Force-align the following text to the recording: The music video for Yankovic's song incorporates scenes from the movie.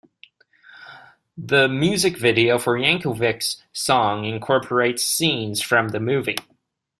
The 1.37 1.69
music 1.69 2.17
video 2.17 2.57
for 2.57 2.75
Yankovic's 2.75 3.61
song 3.71 4.25
incorporates 4.25 5.03
scenes 5.03 5.61
from 5.61 5.89
the 5.89 5.99
movie. 5.99 6.37